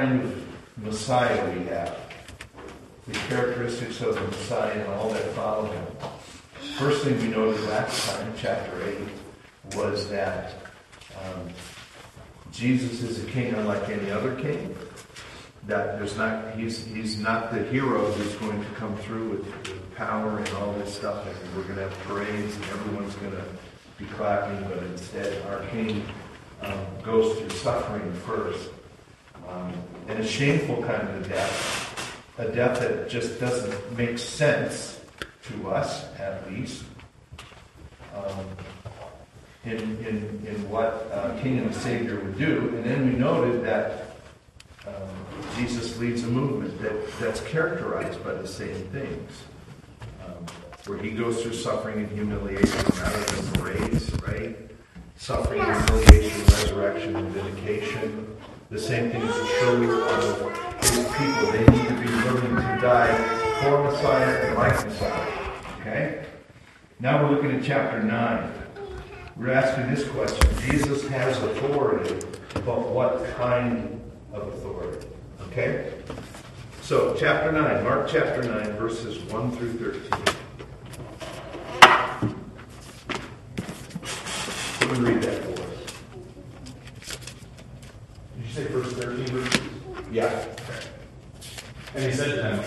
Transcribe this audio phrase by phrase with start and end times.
[0.00, 0.46] kind of
[0.78, 1.94] Messiah we have,
[3.06, 5.86] the characteristics of the Messiah and all that follow him.
[6.78, 10.54] First thing we noted last time, chapter 8, was that
[11.22, 11.50] um,
[12.50, 14.74] Jesus is a king unlike any other king.
[15.66, 20.38] That there's not he's he's not the hero who's going to come through with, power
[20.38, 23.44] and all this stuff, and we're going to have parades and everyone's going to
[23.98, 26.02] be clapping, but instead our king
[26.62, 28.70] um, goes through suffering first,
[29.50, 29.72] um,
[30.08, 35.00] and a shameful kind of a death, a death that just doesn't make sense
[35.44, 36.84] to us, at least.
[38.14, 38.46] Um,
[39.64, 42.72] in, in, in what uh, King and the Savior would do.
[42.76, 44.16] And then we noted that
[44.86, 44.94] um,
[45.56, 49.30] Jesus leads a movement that, that's characterized by the same things.
[50.24, 50.46] Um,
[50.86, 54.56] where he goes through suffering and humiliation rather than praise, right?
[55.16, 58.36] Suffering, humiliation, resurrection, and vindication.
[58.70, 61.52] The same thing is true of his people.
[61.52, 63.12] They need to be willing to die
[63.60, 65.26] for Messiah and like Messiah.
[65.80, 66.24] Okay?
[67.00, 68.52] Now we're looking at chapter 9.
[69.36, 72.14] We're asking this question Jesus has authority,
[72.64, 74.00] but what kind
[74.32, 75.08] of authority?
[75.48, 75.92] Okay?
[76.82, 80.02] So, chapter 9, Mark chapter 9, verses 1 through 13.
[84.80, 85.70] Let me read that for us.
[88.36, 89.60] Did you say verse 13 verses?
[90.10, 90.44] Yeah.
[91.94, 92.59] And he said to them,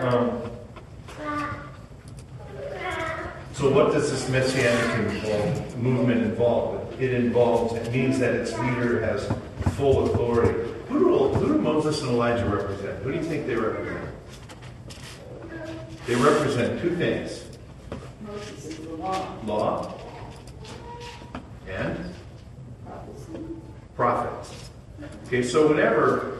[0.00, 0.42] um,
[3.52, 7.00] so what does this messianic involve, movement involve?
[7.00, 9.30] It involves, it means that its leader has
[9.76, 10.70] full authority.
[10.88, 13.02] Who do, who do Moses and Elijah represent?
[13.02, 14.08] Who do you think they represent?
[16.06, 17.44] They represent two things.
[18.20, 19.36] Moses is the law.
[19.44, 19.94] Law
[21.68, 22.14] and
[22.84, 23.38] Prophecy.
[23.94, 24.70] prophets.
[25.26, 26.38] Okay, so whenever,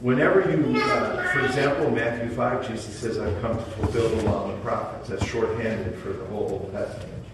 [0.00, 4.48] whenever you, uh, for example, Matthew 5, Jesus says, I've come to fulfill the law
[4.48, 5.08] and the prophets.
[5.08, 7.24] That's shorthanded for the whole Old Testament.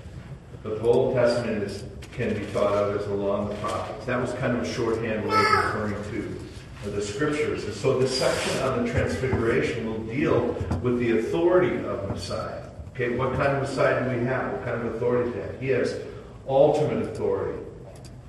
[0.62, 4.04] But the Old Testament is, can be thought of as the law and the prophets.
[4.06, 7.65] That was kind of a shorthand way of referring to the scriptures.
[7.65, 12.65] And so this section on the transfiguration will deal with the authority of Messiah.
[12.91, 14.53] Okay, what kind of Messiah do we have?
[14.53, 15.60] What kind of authority does he have?
[15.60, 16.00] He has
[16.49, 17.59] ultimate authority.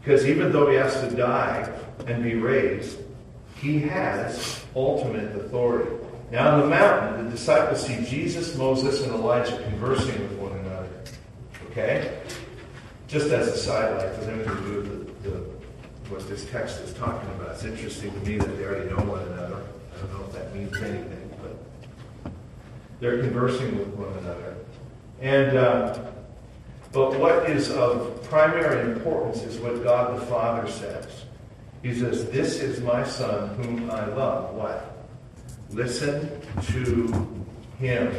[0.02, 1.72] Because even though he has to die
[2.08, 2.98] and be raised,
[3.62, 5.92] he has ultimate authority.
[6.32, 10.90] Now, on the mountain, the disciples see Jesus, Moses, and Elijah conversing with one another.
[11.70, 12.20] Okay?
[13.08, 15.38] Just as a sidelight for them to do the, the,
[16.10, 17.52] what this text is talking about.
[17.52, 19.64] It's interesting to me that they already know one another.
[19.94, 22.32] I don't know if that means anything, but
[23.00, 24.56] they're conversing with one another.
[25.20, 26.00] And uh,
[26.92, 31.26] but what is of primary importance is what God the Father says.
[31.82, 34.54] He says, This is my Son whom I love.
[34.54, 34.98] What?
[35.72, 36.30] Listen
[36.68, 37.46] to
[37.80, 38.14] him.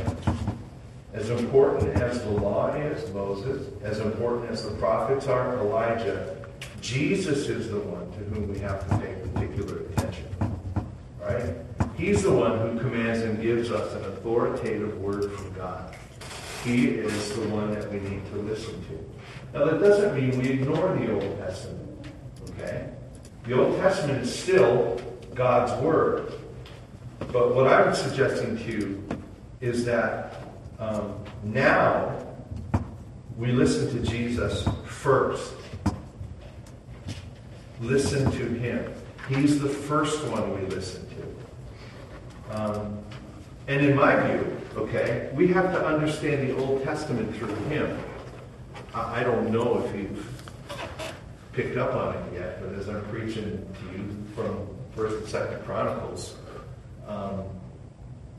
[1.13, 6.37] As important as the law is, Moses, as important as the prophets are, Elijah,
[6.81, 10.27] Jesus is the one to whom we have to pay particular attention.
[11.21, 11.55] Right?
[11.97, 15.95] He's the one who commands and gives us an authoritative word from God.
[16.65, 19.59] He is the one that we need to listen to.
[19.59, 22.07] Now, that doesn't mean we ignore the Old Testament.
[22.51, 22.89] Okay?
[23.45, 25.01] The Old Testament is still
[25.35, 26.33] God's Word.
[27.33, 29.05] But what I'm suggesting to you
[29.61, 30.45] is that
[30.79, 32.25] um, now
[33.37, 35.55] we listen to Jesus first.
[37.81, 38.93] Listen to him.
[39.29, 42.57] He's the first one we listen to.
[42.57, 42.99] Um,
[43.67, 47.99] and in my view, okay, we have to understand the Old Testament through him.
[48.95, 50.32] I, I don't know if you've
[51.53, 54.67] picked up on it yet, but as I'm preaching to you from
[54.97, 56.35] First and Second Chronicles,
[57.07, 57.45] um,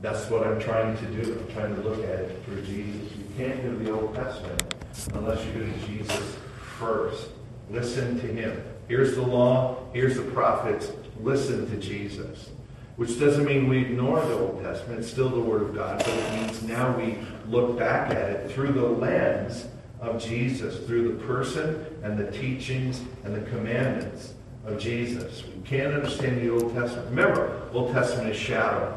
[0.00, 1.38] that's what I'm trying to do.
[1.38, 3.16] I'm trying to look at it through Jesus.
[3.16, 4.74] You can't do the Old Testament
[5.14, 6.36] unless you do Jesus
[6.78, 7.28] first.
[7.70, 8.62] Listen to him.
[8.88, 10.90] Here's the law, here's the prophets.
[11.20, 12.50] Listen to Jesus.
[12.96, 16.08] Which doesn't mean we ignore the Old Testament, it's still the Word of God, but
[16.08, 17.18] it means now we
[17.48, 19.66] look back at it through the lens
[20.00, 24.34] of Jesus, through the person and the teachings and the commandments
[24.66, 25.42] of Jesus.
[25.44, 27.08] We can't understand the Old Testament.
[27.08, 28.96] Remember, Old Testament is shadow,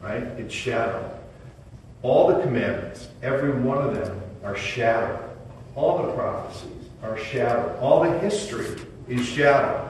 [0.00, 0.22] right?
[0.22, 1.18] It's shadow.
[2.02, 5.30] All the commandments, every one of them, are shadow.
[5.76, 7.78] All the prophecies are shadow.
[7.80, 8.66] All the history
[9.06, 9.88] is shadow.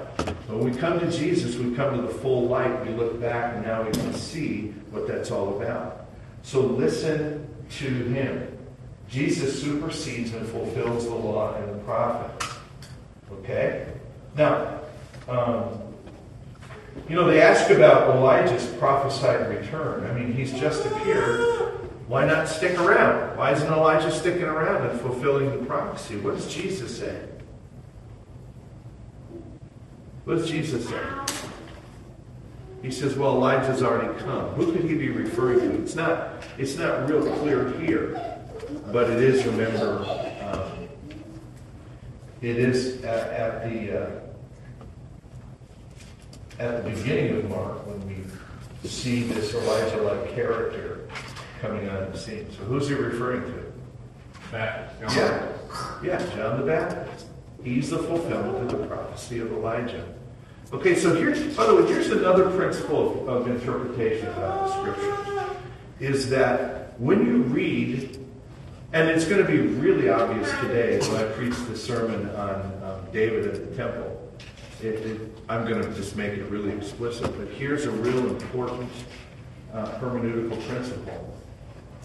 [0.49, 2.85] When we come to Jesus, we come to the full light.
[2.85, 6.07] We look back and now we can see what that's all about.
[6.43, 7.49] So listen
[7.79, 8.52] to him.
[9.13, 12.57] Jesus supersedes and fulfills the law and the prophets.
[13.31, 13.87] Okay?
[14.35, 14.81] Now,
[15.29, 15.69] um,
[17.11, 20.07] you know, they ask about Elijah's prophesied return.
[20.07, 21.75] I mean, he's just appeared.
[22.09, 23.37] Why not stick around?
[23.37, 26.17] Why isn't Elijah sticking around and fulfilling the prophecy?
[26.17, 27.29] What does Jesus say?
[30.25, 31.03] What does Jesus say?
[32.83, 34.49] He says, well, Elijah's already come.
[34.55, 35.83] Who could he be referring to?
[35.83, 38.41] It's not, it's not real clear here,
[38.93, 40.05] but it is, remember,
[40.43, 40.89] um,
[42.43, 44.11] it is at, at the uh,
[46.59, 51.09] at the beginning of Mark when we see this Elijah-like character
[51.61, 52.47] coming on the scene.
[52.51, 53.73] So who's he referring to?
[54.51, 55.17] Baptist.
[55.17, 55.49] Yeah,
[56.05, 57.27] yeah, John the Baptist.
[57.65, 60.05] He's the fulfillment of the prophecy of Elijah.
[60.73, 65.57] Okay, so here's, by the way, here's another principle of, of interpretation about the scriptures,
[66.01, 68.19] is that when you read,
[68.93, 73.07] and it's going to be really obvious today when I preach the sermon on um,
[73.13, 74.33] David at the temple.
[74.83, 78.91] It, it, I'm going to just make it really explicit, but here's a real important
[79.73, 81.39] uh, hermeneutical principle,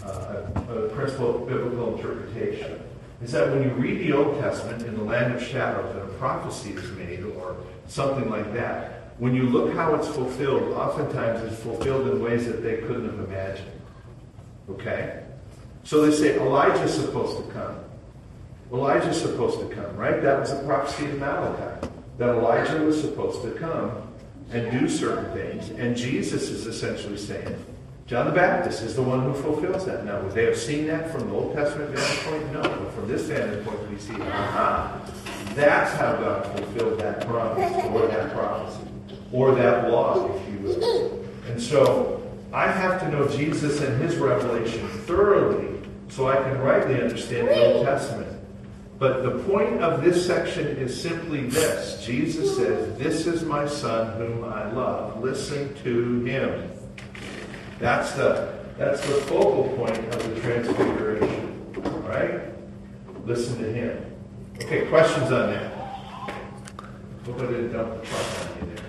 [0.06, 2.82] uh, a, a principle of biblical interpretation
[3.22, 6.14] is that when you read the Old Testament in the land of shadows and a
[6.14, 7.58] prophecy is made or
[7.88, 12.62] something like that, when you look how it's fulfilled, oftentimes it's fulfilled in ways that
[12.62, 13.72] they couldn't have imagined.
[14.70, 15.24] Okay?
[15.88, 17.80] So they say Elijah's supposed to come.
[18.74, 20.22] Elijah's supposed to come, right?
[20.22, 21.88] That was a prophecy in Malachi.
[22.18, 23.94] That Elijah was supposed to come
[24.52, 25.70] and do certain things.
[25.70, 27.56] And Jesus is essentially saying,
[28.06, 30.04] John the Baptist is the one who fulfills that.
[30.04, 32.52] Now, would they have seen that from the Old Testament vantage point?
[32.52, 32.64] No.
[32.64, 35.00] But from this vantage point, we see, aha,
[35.56, 38.84] that's how God fulfilled that promise, or that prophecy,
[39.32, 41.26] or that law, if you will.
[41.48, 45.77] And so, I have to know Jesus and his revelation thoroughly
[46.10, 48.38] so I can rightly understand the Old Testament.
[49.00, 54.18] But the point of this section is simply this Jesus says, This is my son
[54.18, 55.22] whom I love.
[55.22, 56.72] Listen to him.
[57.80, 61.74] That's the, that's the focal point of the transfiguration.
[61.86, 62.42] All right?
[63.26, 64.04] Listen to him.
[64.56, 65.74] Okay, questions on that?
[67.26, 68.86] Hope I didn't dump the truck on you there.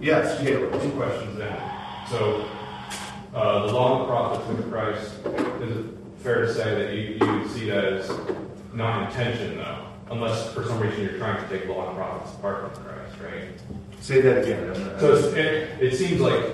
[0.00, 0.40] Yes.
[0.40, 1.60] Two questions then.
[2.08, 2.48] So,
[3.34, 5.12] uh, the law and the prophets with Christ,
[5.62, 5.86] is it
[6.18, 8.10] fair to say that you, you see that as
[8.74, 9.86] not intention, though?
[10.10, 14.00] Unless for some reason you're trying to take law and prophets apart from Christ, right?
[14.00, 14.74] Say that again.
[14.98, 16.44] So it's, it, it seems like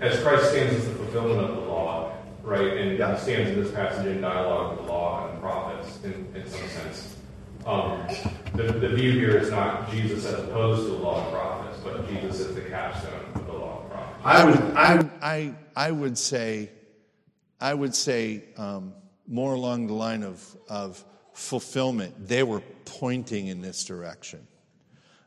[0.00, 3.14] as Christ stands as the fulfillment of the law, right, and Yeah.
[3.14, 6.44] he stands in this passage in dialogue with the law and the prophets in, in
[6.48, 7.16] some sense.
[7.64, 8.04] Um,
[8.54, 12.08] the, the view here is not Jesus as opposed to the law and prophets, but
[12.08, 14.20] Jesus as the capstone of the law and prophets.
[14.24, 16.70] I would, I, I, I would say,
[17.60, 18.94] I would say um,
[19.26, 22.28] more along the line of, of fulfillment.
[22.28, 24.46] They were pointing in this direction.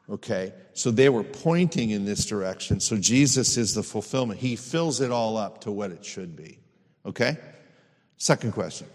[0.10, 0.54] Okay?
[0.74, 2.80] So they were pointing in this direction.
[2.80, 4.40] So Jesus is the fulfillment.
[4.40, 6.60] He fills it all up to what it should be.
[7.06, 7.38] Okay?
[8.18, 8.88] Second question.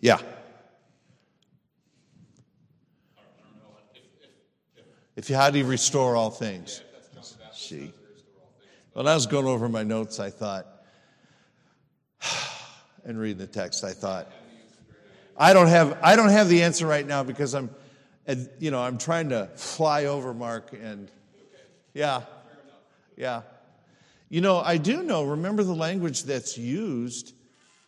[0.00, 0.18] Yeah.
[5.16, 6.82] If you, how do you restore all things?
[7.52, 7.92] See.
[8.92, 10.66] When I was going over my notes, I thought,
[13.04, 14.30] and reading the text, I thought,
[15.36, 17.70] I don't have I don't have the answer right now because I'm
[18.58, 21.10] you know, I'm trying to fly over Mark and
[21.92, 22.22] yeah,
[23.16, 23.42] yeah.
[24.28, 27.34] You know, I do know, remember the language that's used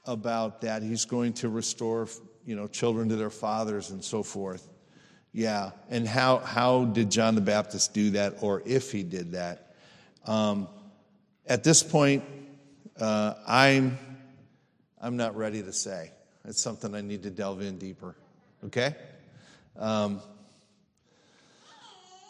[0.05, 0.83] about that.
[0.83, 2.09] He's going to restore,
[2.45, 4.69] you know, children to their fathers and so forth.
[5.37, 5.73] Yeah.
[5.91, 9.75] And how, how did John the Baptist do that, or if he did that?
[10.27, 10.67] Um,
[11.47, 12.25] at this point,
[12.99, 13.99] uh, I'm,
[14.99, 16.11] I'm not ready to say.
[16.47, 18.17] It's something I need to delve in deeper.
[18.65, 18.97] Okay?
[19.79, 20.23] Um,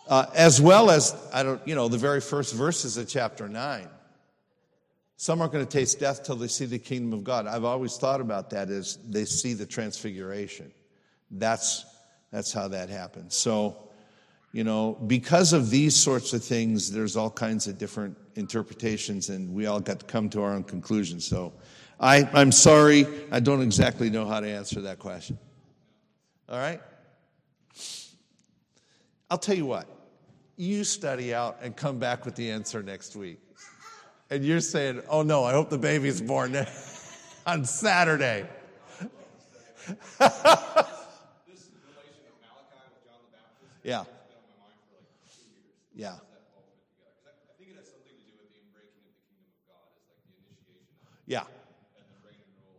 [0.09, 3.87] uh, as well as, I don't, you know, the very first verses of chapter 9.
[5.17, 7.47] Some aren't going to taste death till they see the kingdom of God.
[7.47, 10.73] I've always thought about that as they see the transfiguration.
[11.31, 11.85] That's,
[12.37, 13.35] that's how that happens.
[13.35, 13.89] So,
[14.53, 19.55] you know, because of these sorts of things, there's all kinds of different interpretations, and
[19.55, 21.27] we all got to come to our own conclusions.
[21.27, 21.55] So,
[21.99, 25.39] I, I'm sorry, I don't exactly know how to answer that question.
[26.51, 26.83] All right?
[29.31, 29.89] I'll tell you what,
[30.59, 33.41] you study out and come back with the answer next week
[34.29, 36.55] and you're saying, oh no, I hope the baby's born
[37.47, 38.47] on Saturday.
[43.87, 44.03] yeah.
[45.95, 46.15] Yeah.
[51.27, 51.45] Yeah.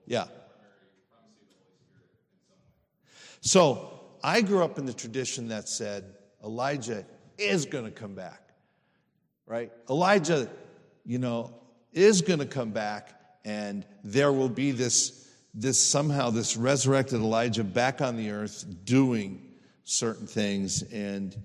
[0.06, 0.26] Yeah.
[3.40, 6.04] So I grew up in the tradition that said
[6.44, 7.06] Elijah
[7.38, 8.42] is going to come back,
[9.46, 9.72] right?
[9.90, 10.50] Elijah
[11.06, 11.54] you know,
[11.94, 17.64] is going to come back and there will be this, this somehow this resurrected Elijah
[17.64, 19.47] back on the earth doing
[19.88, 20.84] certain things.
[20.84, 21.36] And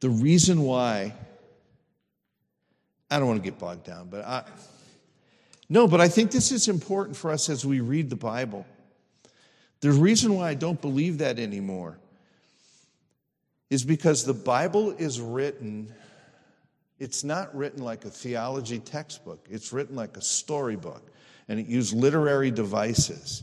[0.00, 1.12] the reason why,
[3.10, 4.44] I don't want to get bogged down, but I,
[5.68, 8.66] no, but I think this is important for us as we read the Bible.
[9.80, 11.98] The reason why I don't believe that anymore
[13.70, 15.92] is because the Bible is written
[17.00, 21.10] it's not written like a theology textbook, it's written like a storybook,
[21.48, 23.42] and it used literary devices.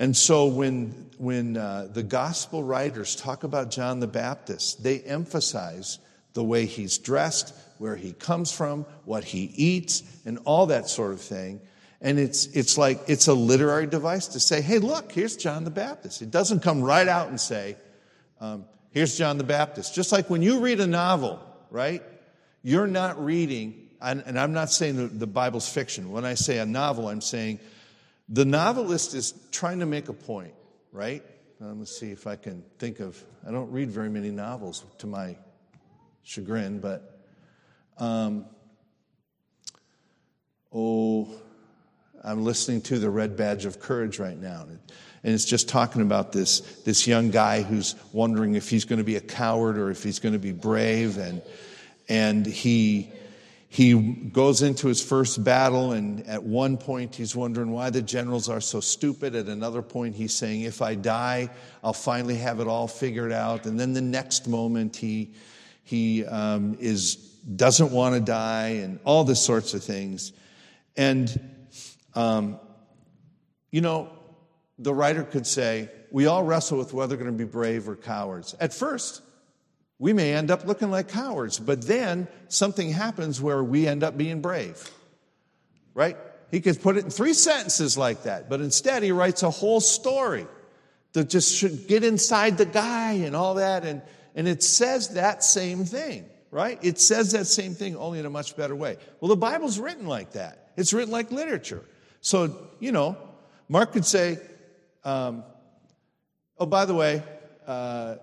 [0.00, 5.98] And so when, when uh, the gospel writers talk about John the Baptist, they emphasize
[6.32, 11.12] the way he's dressed, where he comes from, what he eats, and all that sort
[11.12, 11.60] of thing.
[12.00, 15.70] And it's, it's like it's a literary device to say, hey, look, here's John the
[15.70, 16.22] Baptist.
[16.22, 17.76] It doesn't come right out and say,
[18.40, 19.94] um, here's John the Baptist.
[19.94, 21.40] Just like when you read a novel,
[21.70, 22.02] right?
[22.62, 26.10] You're not reading, and I'm not saying the Bible's fiction.
[26.10, 27.60] When I say a novel, I'm saying
[28.30, 30.54] the novelist is trying to make a point,
[30.92, 31.22] right?
[31.60, 35.06] Um, let's see if I can think of, I don't read very many novels to
[35.06, 35.36] my
[36.22, 37.20] chagrin, but,
[37.98, 38.46] um,
[40.72, 41.28] oh,
[42.22, 44.66] I'm listening to The Red Badge of Courage right now.
[45.22, 49.04] And it's just talking about this, this young guy who's wondering if he's going to
[49.04, 51.18] be a coward or if he's going to be brave.
[51.18, 51.42] And,
[52.08, 53.10] and he
[53.72, 58.48] he goes into his first battle and at one point he's wondering why the generals
[58.48, 59.36] are so stupid.
[59.36, 61.50] At another point he's saying if i die
[61.84, 63.66] i'll finally have it all figured out.
[63.66, 65.34] And then the next moment he
[65.84, 70.32] he um, is doesn't want to die and all this sorts of things.
[70.96, 71.38] And
[72.16, 72.58] um,
[73.70, 74.10] you know
[74.80, 77.94] the writer could say we all wrestle with whether we're going to be brave or
[77.94, 78.56] cowards.
[78.58, 79.22] At first
[80.00, 84.16] we may end up looking like cowards, but then something happens where we end up
[84.16, 84.90] being brave.
[85.94, 86.16] Right?
[86.50, 89.80] He could put it in three sentences like that, but instead he writes a whole
[89.80, 90.46] story
[91.12, 93.84] that just should get inside the guy and all that.
[93.84, 94.00] And,
[94.34, 96.78] and it says that same thing, right?
[96.82, 98.96] It says that same thing, only in a much better way.
[99.20, 101.84] Well, the Bible's written like that, it's written like literature.
[102.22, 103.18] So, you know,
[103.68, 104.38] Mark could say,
[105.04, 105.44] um,
[106.58, 107.22] oh, by the way,
[107.66, 108.16] uh,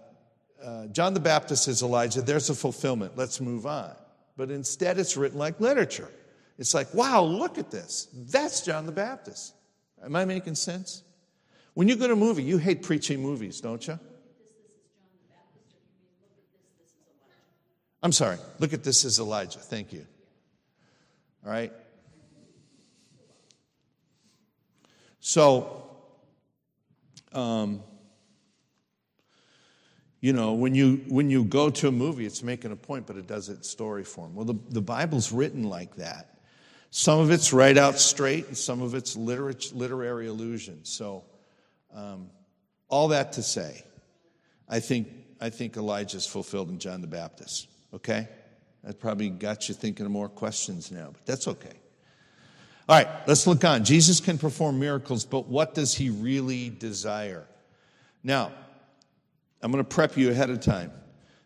[0.67, 3.95] uh, John the Baptist is Elijah, there's a fulfillment, let's move on.
[4.35, 6.11] But instead, it's written like literature.
[6.57, 8.09] It's like, wow, look at this.
[8.13, 9.53] That's John the Baptist.
[10.03, 11.03] Am I making sense?
[11.73, 13.97] When you go to a movie, you hate preaching movies, don't you?
[18.03, 18.37] I'm sorry.
[18.59, 19.59] Look at this as Elijah.
[19.59, 20.05] Thank you.
[21.45, 21.71] All right.
[25.21, 25.87] So,
[27.31, 27.83] um,
[30.19, 33.17] you know, when you, when you go to a movie, it's making a point, but
[33.17, 34.33] it does it story form.
[34.33, 36.39] Well, the, the Bible's written like that.
[36.89, 40.79] Some of it's right out straight, and some of it's literary, literary allusion.
[40.83, 41.23] So,
[41.93, 42.29] um,
[42.87, 43.83] all that to say,
[44.67, 45.09] I think,
[45.39, 47.67] I think Elijah's fulfilled in John the Baptist.
[47.93, 48.27] Okay?
[48.83, 51.73] That probably got you thinking of more questions now, but that's okay.
[52.89, 53.83] All right, let's look on.
[53.83, 57.45] Jesus can perform miracles, but what does he really desire?
[58.23, 58.53] Now,
[59.61, 60.91] I'm going to prep you ahead of time.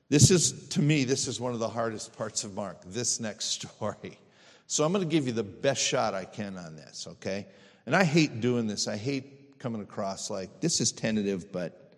[0.09, 3.45] This is, to me, this is one of the hardest parts of Mark, this next
[3.79, 4.19] story.
[4.67, 7.47] So I'm going to give you the best shot I can on this, okay?
[7.85, 8.87] And I hate doing this.
[8.87, 11.93] I hate coming across like this is tentative, but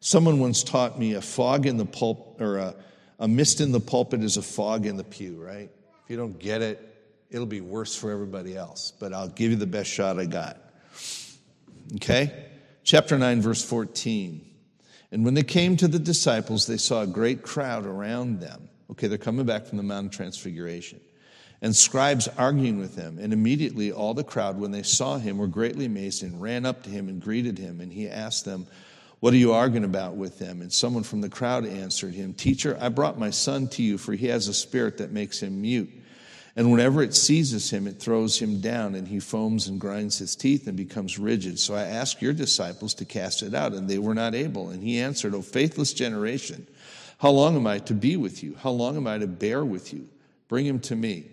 [0.00, 2.74] someone once taught me a fog in the pulp or a,
[3.18, 5.70] a mist in the pulpit is a fog in the pew, right?
[6.04, 6.80] If you don't get it,
[7.30, 8.92] it'll be worse for everybody else.
[8.98, 10.58] But I'll give you the best shot I got.
[11.96, 12.46] Okay?
[12.84, 14.55] Chapter 9, verse 14.
[15.12, 18.68] And when they came to the disciples, they saw a great crowd around them.
[18.90, 21.00] Okay, they're coming back from the Mount of Transfiguration.
[21.62, 23.18] And scribes arguing with them.
[23.18, 26.82] And immediately all the crowd, when they saw him, were greatly amazed and ran up
[26.82, 27.80] to him and greeted him.
[27.80, 28.66] And he asked them,
[29.20, 30.60] What are you arguing about with them?
[30.60, 34.12] And someone from the crowd answered him, Teacher, I brought my son to you, for
[34.12, 35.90] he has a spirit that makes him mute.
[36.56, 40.34] And whenever it seizes him, it throws him down, and he foams and grinds his
[40.34, 41.58] teeth and becomes rigid.
[41.58, 44.70] So I asked your disciples to cast it out, and they were not able.
[44.70, 46.66] And he answered, O faithless generation,
[47.18, 48.56] how long am I to be with you?
[48.58, 50.08] How long am I to bear with you?
[50.48, 51.26] Bring him to me.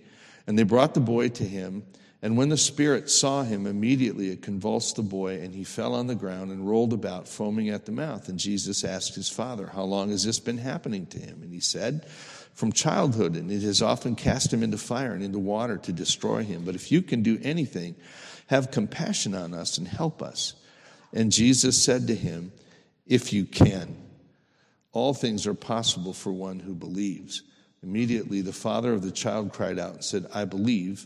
[0.45, 1.83] And they brought the boy to him.
[2.21, 6.07] And when the spirit saw him, immediately it convulsed the boy, and he fell on
[6.07, 8.27] the ground and rolled about, foaming at the mouth.
[8.27, 11.39] And Jesus asked his father, How long has this been happening to him?
[11.43, 12.05] And he said,
[12.53, 16.43] from childhood, and it has often cast him into fire and into water to destroy
[16.43, 16.63] him.
[16.65, 17.95] But if you can do anything,
[18.47, 20.53] have compassion on us and help us.
[21.11, 22.51] And Jesus said to him,
[23.07, 23.95] If you can,
[24.91, 27.41] all things are possible for one who believes.
[27.81, 31.05] Immediately the father of the child cried out and said, I believe,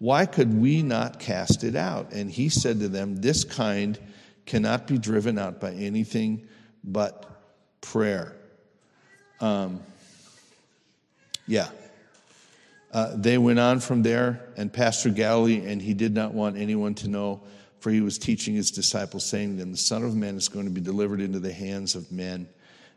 [0.00, 2.12] Why could we not cast it out?
[2.12, 3.98] And he said to them, This kind
[4.46, 6.48] cannot be driven out by anything
[6.82, 7.26] but
[7.82, 8.34] prayer.
[9.42, 9.80] Um,
[11.46, 11.68] yeah.
[12.92, 16.56] Uh, they went on from there and passed through Galilee, and he did not want
[16.56, 17.42] anyone to know,
[17.80, 20.64] for he was teaching his disciples, saying to them, The Son of Man is going
[20.64, 22.48] to be delivered into the hands of men,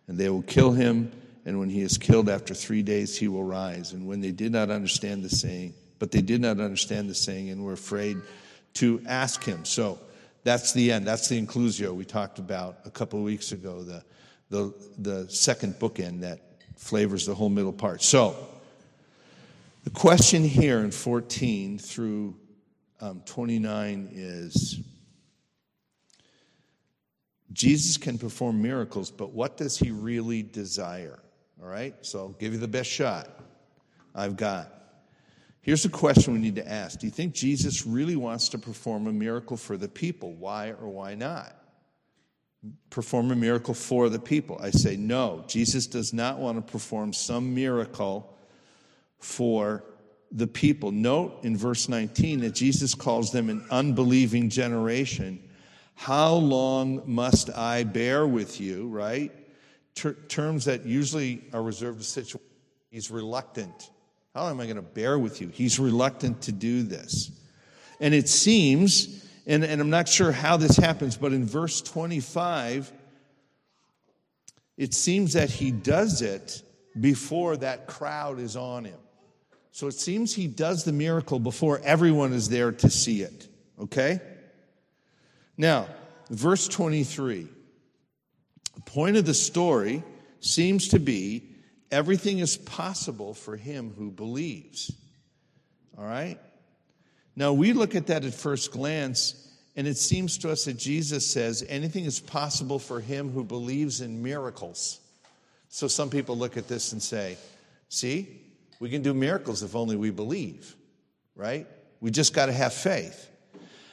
[0.07, 1.11] and they will kill him,
[1.45, 3.91] and when he is killed after three days, he will rise.
[3.91, 5.73] And when they did not understand the saying,
[6.03, 8.17] but they did not understand the saying and were afraid
[8.73, 9.63] to ask him.
[9.63, 9.97] So
[10.43, 11.07] that's the end.
[11.07, 14.03] That's the inclusio we talked about a couple of weeks ago, the
[14.49, 16.41] the, the second bookend that
[16.75, 18.03] flavors the whole middle part.
[18.03, 18.35] So,
[19.85, 22.35] the question here in 14 through
[22.99, 24.81] um, 29 is
[27.53, 31.19] Jesus can perform miracles, but what does he really desire?
[31.61, 33.29] All right, so I'll give you the best shot
[34.13, 34.82] I've got.
[35.63, 39.07] Here's a question we need to ask Do you think Jesus really wants to perform
[39.07, 40.33] a miracle for the people?
[40.33, 41.55] Why or why not?
[42.89, 44.57] perform a miracle for the people.
[44.61, 48.37] I say, no, Jesus does not want to perform some miracle
[49.19, 49.83] for
[50.31, 50.91] the people.
[50.91, 55.41] Note in verse 19 that Jesus calls them an unbelieving generation.
[55.95, 59.31] How long must I bear with you, right?
[59.95, 62.49] Ter- terms that usually are reserved to situations.
[62.89, 63.89] He's reluctant.
[64.33, 65.49] How am I going to bear with you?
[65.49, 67.31] He's reluctant to do this.
[67.99, 72.91] And it seems and, and I'm not sure how this happens, but in verse 25,
[74.77, 76.63] it seems that he does it
[76.99, 78.99] before that crowd is on him.
[79.71, 83.47] So it seems he does the miracle before everyone is there to see it.
[83.81, 84.21] Okay?
[85.57, 85.87] Now,
[86.29, 87.47] verse 23.
[88.75, 90.03] The point of the story
[90.39, 91.52] seems to be
[91.93, 94.91] everything is possible for him who believes.
[95.97, 96.39] All right?
[97.35, 101.25] Now, we look at that at first glance, and it seems to us that Jesus
[101.25, 104.99] says anything is possible for him who believes in miracles.
[105.69, 107.37] So some people look at this and say,
[107.89, 108.41] see,
[108.79, 110.75] we can do miracles if only we believe,
[111.35, 111.67] right?
[112.01, 113.29] We just got to have faith.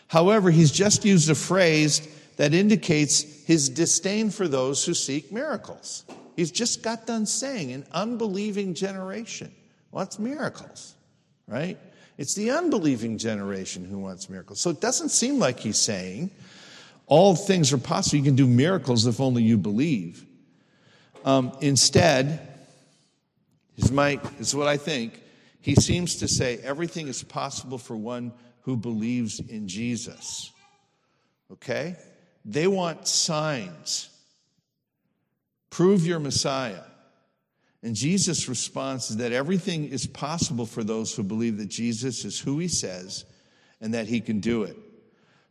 [0.08, 6.04] However, he's just used a phrase that indicates his disdain for those who seek miracles.
[6.36, 9.52] He's just got done saying an unbelieving generation
[9.90, 10.94] wants miracles,
[11.46, 11.78] right?
[12.16, 14.60] It's the unbelieving generation who wants miracles.
[14.60, 16.30] So it doesn't seem like he's saying
[17.06, 18.18] all things are possible.
[18.18, 20.24] You can do miracles if only you believe.
[21.24, 22.48] Um, instead,
[23.76, 25.20] is, my, is what I think.
[25.60, 30.52] He seems to say everything is possible for one who believes in Jesus.
[31.52, 31.96] Okay?
[32.44, 34.08] They want signs.
[35.70, 36.82] Prove your Messiah.
[37.82, 42.38] And Jesus' response is that everything is possible for those who believe that Jesus is
[42.38, 43.24] who he says
[43.80, 44.76] and that he can do it.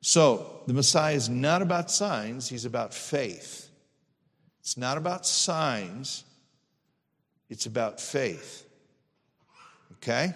[0.01, 3.69] So, the Messiah is not about signs, he's about faith.
[4.61, 6.23] It's not about signs,
[7.49, 8.65] it's about faith.
[9.93, 10.33] Okay?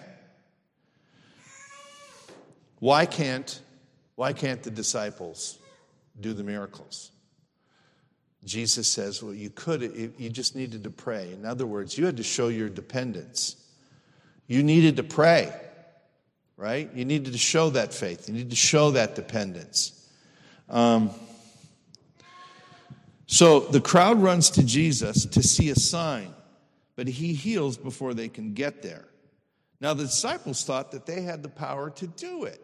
[2.80, 3.60] Why can't
[4.16, 5.58] why can't the disciples
[6.20, 7.10] do the miracles?
[8.44, 11.32] Jesus says, well, you could, you just needed to pray.
[11.32, 13.56] In other words, you had to show your dependence.
[14.46, 15.52] You needed to pray,
[16.56, 16.92] right?
[16.94, 18.28] You needed to show that faith.
[18.28, 20.08] You needed to show that dependence.
[20.68, 21.10] Um,
[23.26, 26.34] so the crowd runs to Jesus to see a sign,
[26.96, 29.06] but he heals before they can get there.
[29.80, 32.60] Now, the disciples thought that they had the power to do it,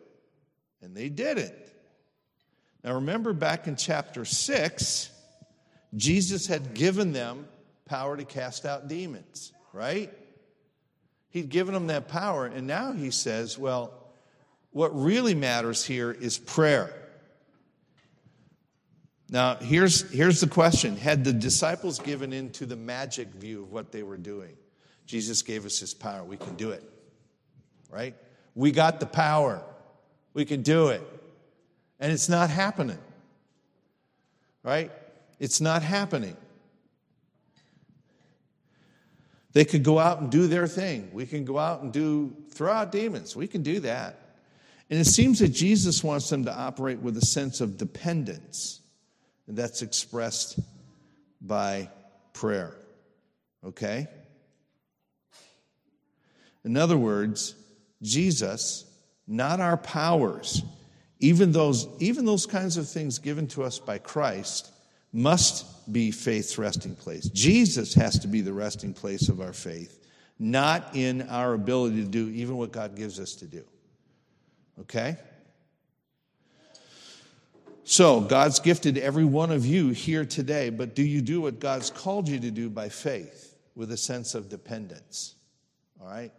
[0.82, 1.54] and they didn't.
[2.84, 5.10] Now, remember back in chapter 6,
[5.96, 7.46] Jesus had given them
[7.84, 10.12] power to cast out demons, right?
[11.30, 13.92] He'd given them that power, and now he says, well,
[14.72, 16.92] what really matters here is prayer.
[19.28, 23.72] Now, here's, here's the question Had the disciples given in to the magic view of
[23.72, 24.56] what they were doing?
[25.06, 26.24] Jesus gave us his power.
[26.24, 26.84] We can do it,
[27.90, 28.14] right?
[28.54, 29.62] We got the power.
[30.34, 31.02] We can do it.
[31.98, 32.98] And it's not happening,
[34.62, 34.90] right?
[35.40, 36.36] It's not happening.
[39.52, 41.10] They could go out and do their thing.
[41.12, 43.34] We can go out and do, throw out demons.
[43.34, 44.20] We can do that.
[44.90, 48.80] And it seems that Jesus wants them to operate with a sense of dependence,
[49.46, 50.58] and that's expressed
[51.40, 51.88] by
[52.32, 52.76] prayer.
[53.64, 54.08] Okay?
[56.64, 57.54] In other words,
[58.02, 58.84] Jesus,
[59.26, 60.62] not our powers,
[61.18, 64.72] even those, even those kinds of things given to us by Christ,
[65.12, 67.28] must be faith's resting place.
[67.30, 70.06] Jesus has to be the resting place of our faith,
[70.38, 73.64] not in our ability to do even what God gives us to do.
[74.80, 75.16] Okay?
[77.84, 81.90] So, God's gifted every one of you here today, but do you do what God's
[81.90, 85.34] called you to do by faith with a sense of dependence?
[86.00, 86.30] All right?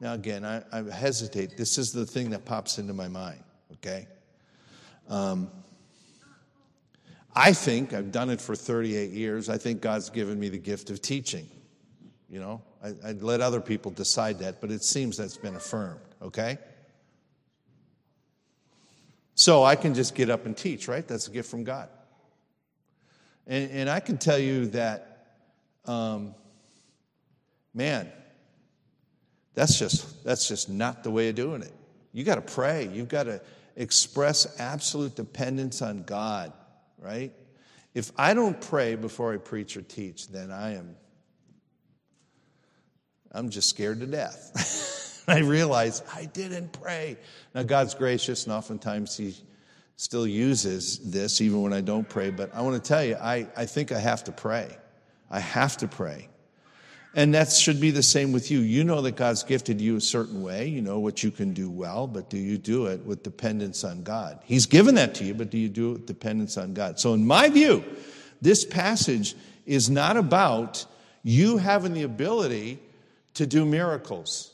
[0.00, 1.58] Now, again, I, I hesitate.
[1.58, 3.42] This is the thing that pops into my mind,
[3.74, 4.08] okay?
[5.08, 5.50] Um,
[7.34, 10.90] I think, I've done it for 38 years, I think God's given me the gift
[10.90, 11.48] of teaching.
[12.28, 16.00] You know, I, I'd let other people decide that, but it seems that's been affirmed,
[16.22, 16.58] okay?
[19.34, 21.06] So I can just get up and teach, right?
[21.06, 21.88] That's a gift from God.
[23.46, 25.26] And, and I can tell you that,
[25.86, 26.34] um,
[27.74, 28.10] man,
[29.54, 31.72] that's just, that's just not the way of doing it.
[32.12, 32.88] You got to pray.
[32.92, 33.40] You've got to
[33.76, 36.52] express absolute dependence on God
[37.00, 37.32] right?
[37.94, 40.96] If I don't pray before I preach or teach, then I am
[43.32, 45.24] I'm just scared to death.
[45.28, 47.16] I realize I didn't pray.
[47.54, 49.36] Now God's gracious and oftentimes he
[49.96, 53.46] still uses this even when I don't pray, but I want to tell you, I,
[53.54, 54.76] I think I have to pray.
[55.30, 56.29] I have to pray.
[57.14, 58.60] And that should be the same with you.
[58.60, 60.68] You know that God's gifted you a certain way.
[60.68, 64.04] You know what you can do well, but do you do it with dependence on
[64.04, 64.38] God?
[64.44, 67.00] He's given that to you, but do you do it with dependence on God?
[67.00, 67.84] So, in my view,
[68.40, 69.34] this passage
[69.66, 70.86] is not about
[71.24, 72.78] you having the ability
[73.34, 74.52] to do miracles.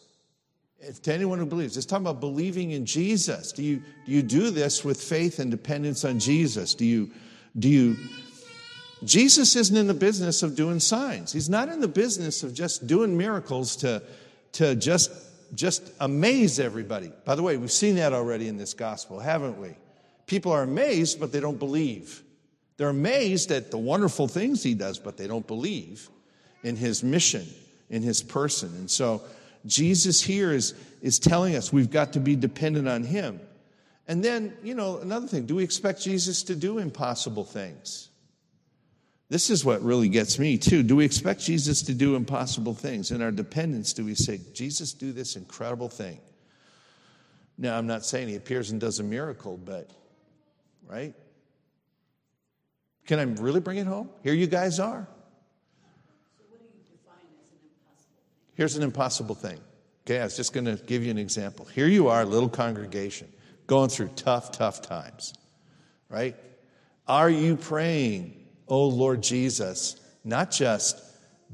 [0.81, 3.53] If to anyone who believes, it's talking about believing in Jesus.
[3.53, 6.75] Do you, do you do this with faith and dependence on Jesus?
[6.75, 7.11] Do you,
[7.59, 7.97] do you
[9.05, 11.33] Jesus isn't in the business of doing signs.
[11.33, 14.03] He's not in the business of just doing miracles to,
[14.53, 15.11] to just,
[15.55, 17.13] just amaze everybody.
[17.25, 19.77] By the way, we've seen that already in this gospel, haven't we?
[20.27, 22.23] People are amazed, but they don't believe.
[22.79, 26.09] They're amazed at the wonderful things he does, but they don't believe
[26.63, 27.47] in his mission,
[27.91, 28.75] in his person.
[28.77, 29.23] And so
[29.67, 33.41] Jesus here is, is telling us we've got to be dependent on him.
[34.09, 38.09] And then, you know, another thing do we expect Jesus to do impossible things?
[39.29, 40.85] This is what really gets me, too.
[40.85, 43.11] Do we expect Jesus to do impossible things?
[43.11, 46.21] In our dependence, do we say, Jesus, do this incredible thing?
[47.59, 49.91] Now, I'm not saying he appears and does a miracle, but,
[50.87, 51.15] right?
[53.07, 54.11] Can I really bring it home?
[54.23, 55.09] Here you guys are.
[56.39, 58.15] So what do you define as an impossible?
[58.55, 59.59] Here's an impossible thing.
[60.07, 61.65] Okay, I was just going to give you an example.
[61.65, 63.29] Here you are, little congregation,
[63.67, 65.35] going through tough, tough times,
[66.09, 66.37] right?
[67.09, 71.01] Are you praying oh Lord Jesus, not just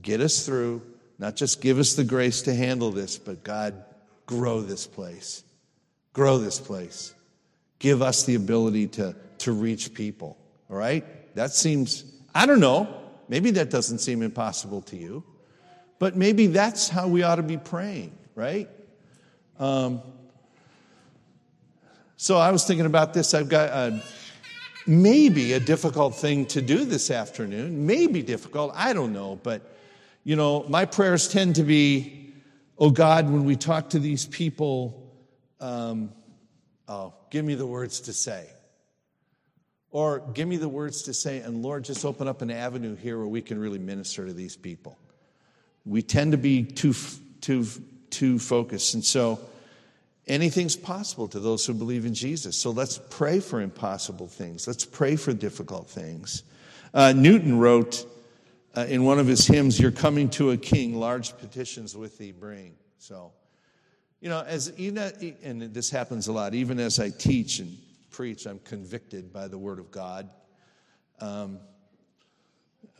[0.00, 0.82] get us through,
[1.18, 3.84] not just give us the grace to handle this, but God,
[4.26, 5.44] grow this place.
[6.12, 7.14] Grow this place.
[7.78, 10.36] Give us the ability to, to reach people.
[10.70, 11.04] All right?
[11.34, 12.88] That seems, I don't know,
[13.28, 15.24] maybe that doesn't seem impossible to you.
[16.02, 18.68] but maybe that's how we ought to be praying, right?
[19.60, 20.02] Um,
[22.16, 23.34] so I was thinking about this.
[23.34, 24.02] I've got a,
[24.86, 27.86] maybe a difficult thing to do this afternoon.
[27.86, 28.72] Maybe difficult.
[28.74, 29.38] I don't know.
[29.42, 29.62] But,
[30.24, 32.32] you know, my prayers tend to be,
[32.78, 35.12] oh God, when we talk to these people,
[35.60, 36.12] um,
[36.88, 38.46] oh, give me the words to say.
[39.90, 43.18] Or give me the words to say, and Lord, just open up an avenue here
[43.18, 44.98] where we can really minister to these people.
[45.84, 46.94] We tend to be too,
[47.40, 47.66] too,
[48.08, 48.94] too focused.
[48.94, 49.38] And so
[50.26, 52.56] anything's possible to those who believe in Jesus.
[52.56, 54.66] So let's pray for impossible things.
[54.66, 56.44] Let's pray for difficult things.
[56.94, 58.06] Uh, Newton wrote
[58.74, 62.32] uh, in one of his hymns, You're coming to a king, large petitions with thee
[62.32, 62.74] bring.
[62.98, 63.32] So,
[64.20, 67.76] you know, as and this happens a lot, even as I teach and
[68.10, 70.30] preach, I'm convicted by the Word of God.
[71.20, 71.58] Um,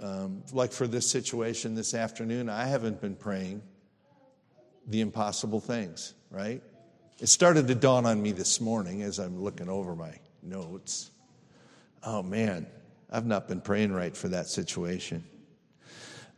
[0.00, 3.62] um, like for this situation this afternoon, I haven't been praying
[4.86, 6.62] the impossible things, right?
[7.22, 11.12] It started to dawn on me this morning as I'm looking over my notes.
[12.02, 12.66] Oh man,
[13.12, 15.22] I've not been praying right for that situation.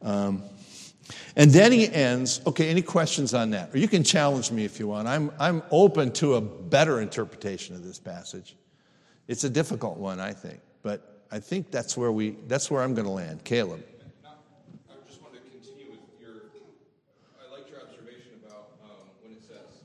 [0.03, 0.43] Um,
[1.37, 3.75] and then he ends, okay, any questions on that?
[3.75, 5.09] Or you can challenge me if you want.
[5.09, 8.55] I'm, I'm open to a better interpretation of this passage.
[9.27, 12.93] It's a difficult one, I think, but I think that's where we that's where I'm
[12.93, 13.43] going to land.
[13.43, 13.81] Caleb.
[14.23, 14.37] I
[15.09, 16.53] just wanted to continue with your.
[17.41, 19.81] I liked your observation about um, when it says,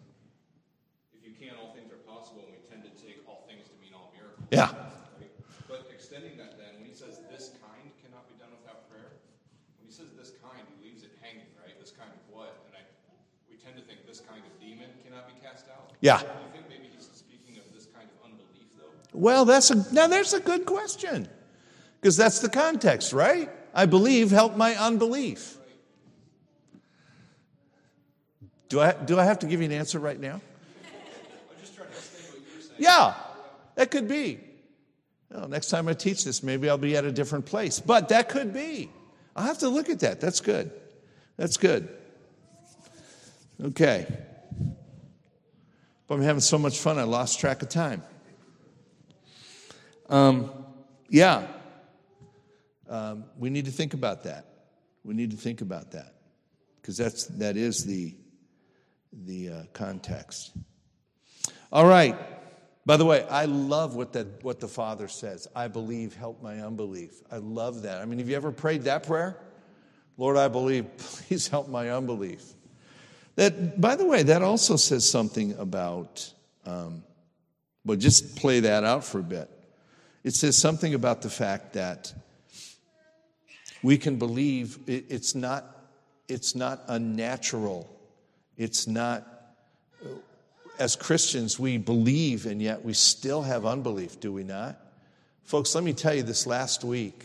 [1.16, 3.76] "If you can, all things are possible," and we tend to take all things to
[3.80, 4.44] mean all miracles.
[4.52, 4.76] Yeah.
[4.76, 5.32] Right?
[5.72, 9.24] But extending that, then, when he says this kind cannot be done without prayer,
[9.80, 11.74] when he says this kind, he leaves it hanging, right?
[11.80, 12.52] This kind of what?
[12.68, 12.84] And I,
[13.48, 15.40] we tend to think this kind of demon cannot be cast out.
[15.40, 15.40] Yeah.
[15.40, 16.22] Do you think maybe he's speaking of this kind of unbelief, though?
[19.14, 21.28] Well, that's a now there's a good question.
[22.00, 23.50] Because that's the context, right?
[23.74, 25.58] I believe, help my unbelief.
[28.70, 30.36] Do I, do I have to give you an answer right now?
[30.36, 32.76] I'm just trying to extend what you're saying.
[32.78, 33.16] Yeah,
[33.76, 34.40] that could be.
[35.32, 37.80] Well, next time I teach this, maybe I'll be at a different place.
[37.80, 38.90] But that could be.
[39.36, 40.22] I'll have to look at that.
[40.22, 40.72] That's good.
[41.36, 41.90] That's good.
[43.62, 44.08] Okay.
[46.10, 48.02] But I'm having so much fun, I lost track of time.
[50.10, 50.52] Um,
[51.08, 51.46] yeah.
[52.90, 54.46] Um, we need to think about that.
[55.04, 56.16] We need to think about that
[56.82, 58.16] because that's that is the
[59.14, 60.52] the uh, context.
[61.72, 62.18] All right.
[62.88, 65.48] By the way, I love what that what the Father says.
[65.56, 67.22] I believe, help my unbelief.
[67.32, 68.02] I love that.
[68.02, 69.38] I mean, have you ever prayed that prayer?
[70.18, 72.56] Lord, I believe, please help my unbelief.
[73.40, 76.30] That, by the way, that also says something about.
[76.66, 77.06] Um,
[77.86, 79.50] well, just play that out for a bit.
[80.26, 82.14] It says something about the fact that
[83.82, 85.64] we can believe it, it's not
[86.28, 87.90] it's not unnatural.
[88.58, 89.26] It's not
[90.78, 94.78] as Christians we believe and yet we still have unbelief, do we not?
[95.46, 97.24] Folks, let me tell you this last week,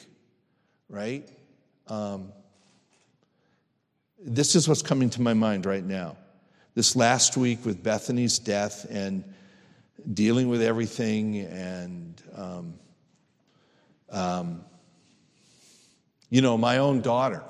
[0.88, 1.28] right?
[1.88, 2.30] Um,
[4.24, 6.16] this is what's coming to my mind right now.
[6.74, 9.22] This last week with Bethany's death and
[10.12, 12.74] dealing with everything and um,
[14.10, 14.64] um,
[16.30, 17.42] you know, my own daughter,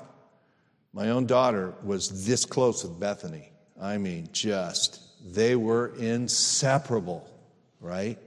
[0.93, 3.51] my own daughter was this close with Bethany.
[3.81, 4.99] I mean, just,
[5.33, 7.27] they were inseparable,
[7.79, 8.19] right?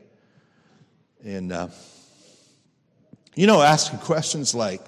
[1.24, 1.68] And, uh,
[3.34, 4.80] you know, asking questions like,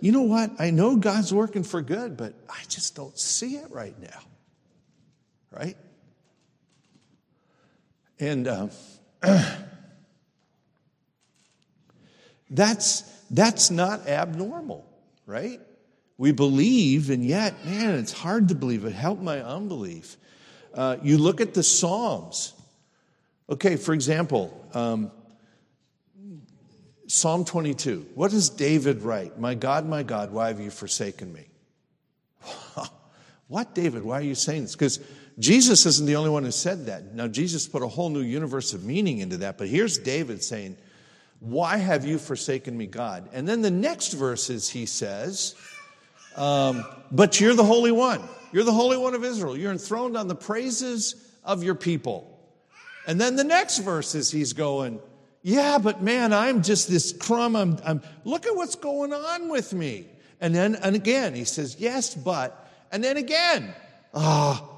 [0.00, 0.52] you know what?
[0.58, 4.20] I know God's working for good, but I just don't see it right now,
[5.50, 5.76] right?
[8.18, 8.68] And uh,
[12.50, 14.86] that's, that's not abnormal
[15.26, 15.60] right?
[16.16, 18.84] We believe, and yet, man, it's hard to believe.
[18.84, 20.16] It helped my unbelief.
[20.72, 22.52] Uh, you look at the Psalms.
[23.48, 25.10] Okay, for example, um,
[27.06, 28.06] Psalm 22.
[28.14, 29.38] What does David write?
[29.38, 31.46] My God, my God, why have you forsaken me?
[33.48, 34.02] what, David?
[34.02, 34.74] Why are you saying this?
[34.74, 35.00] Because
[35.38, 37.14] Jesus isn't the only one who said that.
[37.14, 40.76] Now, Jesus put a whole new universe of meaning into that, but here's David saying,
[41.44, 43.28] why have you forsaken me, God?
[43.34, 45.54] And then the next verses he says,
[46.36, 48.22] um, But you're the Holy One.
[48.50, 49.56] You're the Holy One of Israel.
[49.56, 52.30] You're enthroned on the praises of your people.
[53.06, 55.00] And then the next verses he's going,
[55.46, 57.54] Yeah, but man, I'm just this crumb.
[57.54, 60.08] I'm, I'm look at what's going on with me.
[60.40, 63.72] And then and again he says, Yes, but, and then again,
[64.12, 64.68] ah,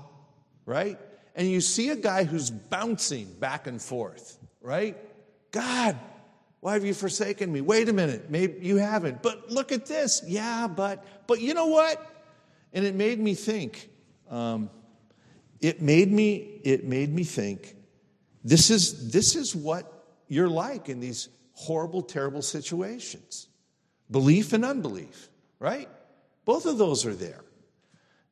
[0.67, 0.99] right?
[1.35, 4.97] And you see a guy who's bouncing back and forth, right?
[5.53, 5.97] God,
[6.61, 7.63] why have you forsaken me?
[7.63, 9.23] Wait a minute, maybe you haven't.
[9.23, 10.23] But look at this.
[10.27, 12.15] Yeah, but but you know what?
[12.77, 13.89] and it made me think.
[14.31, 14.69] Um,
[15.61, 16.61] it made me.
[16.63, 17.75] It made me think.
[18.45, 19.96] This is this is what
[20.29, 23.49] you're like in these horrible, terrible situations.
[24.11, 25.89] Belief and unbelief, right?
[26.45, 27.45] Both of those are there,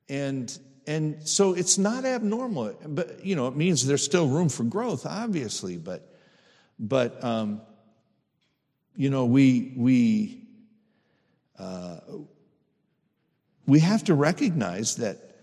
[0.09, 2.74] and and so it's not abnormal.
[2.87, 5.76] But you know, it means there's still room for growth, obviously.
[5.76, 6.14] But
[6.78, 7.61] but um,
[8.94, 10.46] you know, we we
[11.59, 11.98] uh,
[13.66, 15.37] we have to recognize that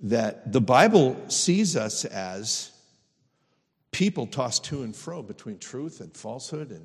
[0.00, 2.70] that the Bible sees us as
[3.94, 6.84] people tossed to and fro between truth and falsehood and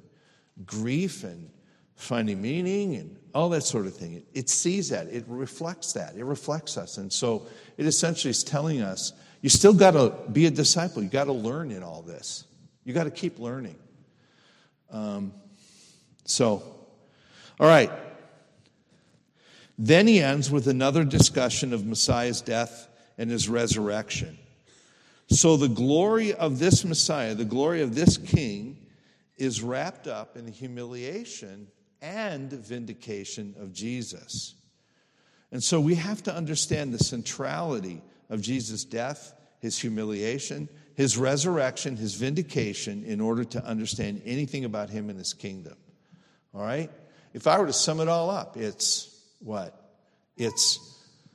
[0.68, 1.50] grief and
[1.96, 4.14] finding meaning and all that sort of thing.
[4.14, 6.98] It, it, sees that, it reflects that, it reflects us.
[7.00, 11.10] And so it essentially is telling us you still got to be a disciple, you
[11.10, 12.46] got to learn in all this,
[12.84, 13.78] you got to keep learning.
[14.92, 15.34] Um,
[16.26, 16.62] so,
[17.60, 17.92] all right.
[19.80, 24.38] Then he ends with another discussion of Messiah's death and his resurrection.
[25.32, 28.78] So, the glory of this Messiah, the glory of this king,
[29.38, 31.68] is wrapped up in the humiliation
[32.02, 34.56] and vindication of Jesus.
[35.52, 41.96] And so, we have to understand the centrality of Jesus' death, his humiliation, his resurrection,
[41.96, 45.76] his vindication, in order to understand anything about him and his kingdom.
[46.54, 46.90] All right?
[47.34, 49.92] If I were to sum it all up, it's what?
[50.38, 50.80] It's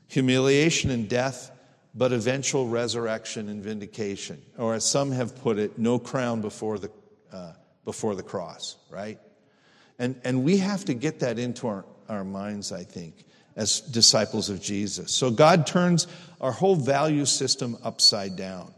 [0.09, 1.51] humiliation and death,
[1.95, 4.43] but eventual resurrection and vindication.
[4.59, 6.91] Or as some have put it, no crown before the,
[7.33, 7.53] uh,
[7.85, 9.19] before the cross, right?
[9.99, 13.25] And, and we have to get that into our, our minds, I think,
[13.57, 15.13] as disciples of Jesus.
[15.13, 16.09] So God turns
[16.41, 18.75] our whole value system upside down.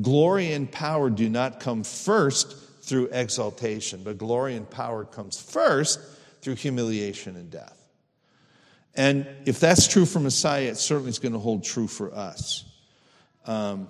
[0.00, 6.00] Glory and power do not come first through exaltation, but glory and power comes first
[6.40, 7.85] through humiliation and death.
[8.96, 12.64] And if that's true for Messiah, it certainly is going to hold true for us.
[13.44, 13.88] Um,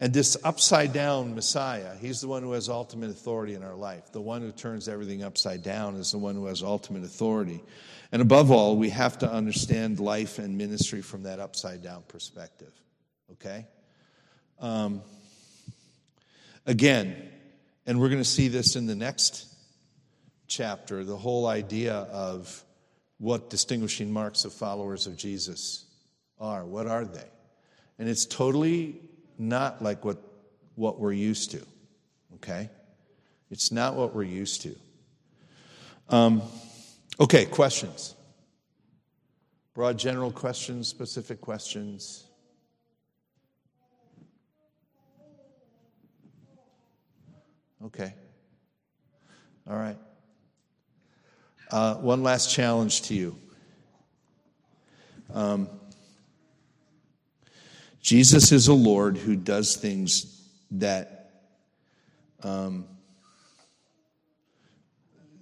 [0.00, 4.10] and this upside down Messiah, he's the one who has ultimate authority in our life.
[4.12, 7.62] The one who turns everything upside down is the one who has ultimate authority.
[8.10, 12.72] And above all, we have to understand life and ministry from that upside down perspective.
[13.32, 13.66] Okay?
[14.58, 15.02] Um,
[16.64, 17.28] again,
[17.86, 19.46] and we're going to see this in the next
[20.48, 22.64] chapter the whole idea of
[23.20, 25.84] what distinguishing marks of followers of Jesus
[26.38, 26.64] are.
[26.64, 27.28] What are they?
[27.98, 28.98] And it's totally
[29.38, 30.22] not like what,
[30.74, 31.62] what we're used to,
[32.36, 32.70] okay?
[33.50, 34.74] It's not what we're used to.
[36.08, 36.40] Um,
[37.20, 38.14] okay, questions?
[39.74, 42.24] Broad general questions, specific questions?
[47.84, 48.14] Okay.
[49.68, 49.98] All right.
[51.70, 53.36] Uh, one last challenge to you.
[55.32, 55.68] Um,
[58.02, 61.30] Jesus is a Lord who does things that
[62.42, 62.86] um,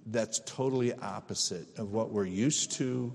[0.05, 3.11] that's totally opposite of what we're used to,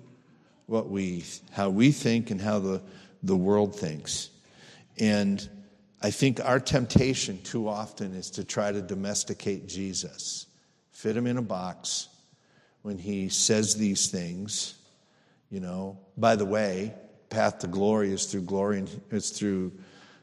[0.66, 2.83] what we how we think, and how the
[3.22, 4.31] the world thinks.
[4.98, 5.48] And
[6.03, 10.46] I think our temptation too often is to try to domesticate Jesus,
[10.90, 12.09] fit him in a box
[12.85, 14.75] when he says these things.
[15.51, 16.92] You know, by the way,
[17.31, 19.73] path to glory is through glory and it's through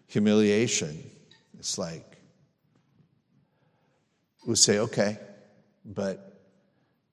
[0.05, 1.03] humiliation.
[1.57, 2.17] It's like
[4.45, 5.17] we say, okay,
[5.83, 6.39] but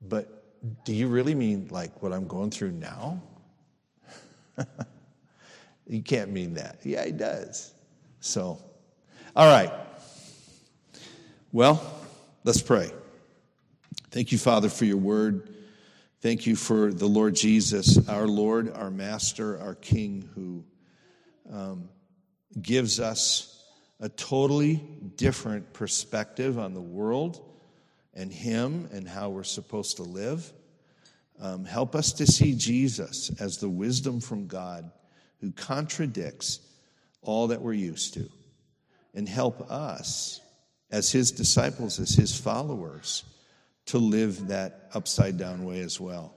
[0.03, 0.45] but
[0.85, 3.23] do you really mean like what I'm going through now?
[5.87, 6.81] you can't mean that.
[6.85, 7.73] Yeah, he does.
[8.21, 8.63] So,
[9.35, 9.73] all right.
[11.53, 11.81] Well,
[12.45, 12.91] let's pray.
[14.11, 15.55] Thank you, Father, for your word.
[16.21, 20.65] Thank you for the Lord Jesus, our Lord, our Master, our King, who
[21.53, 21.89] um,
[22.61, 23.63] gives us
[24.01, 24.77] a totally
[25.17, 27.45] different perspective on the world
[28.15, 30.53] and Him and how we're supposed to live.
[31.39, 34.91] Um, help us to see Jesus as the wisdom from God
[35.41, 36.61] who contradicts
[37.23, 38.29] all that we're used to
[39.15, 40.41] and help us
[40.91, 43.25] as his disciples, as his followers,
[43.89, 46.35] to live that upside down way as well.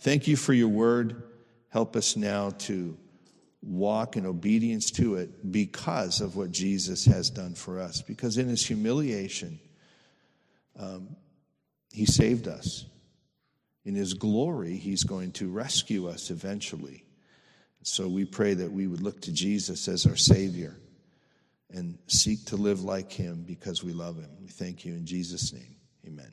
[0.00, 1.22] Thank you for your word.
[1.68, 2.96] Help us now to
[3.62, 8.00] walk in obedience to it because of what Jesus has done for us.
[8.00, 9.58] Because in his humiliation,
[10.78, 11.16] um,
[11.92, 12.86] he saved us.
[13.84, 17.04] In his glory, he's going to rescue us eventually.
[17.82, 20.76] So we pray that we would look to Jesus as our Savior
[21.70, 24.30] and seek to live like him because we love him.
[24.40, 25.76] We thank you in Jesus' name.
[26.06, 26.32] Amen.